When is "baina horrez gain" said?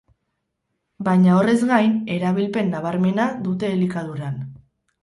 1.09-1.93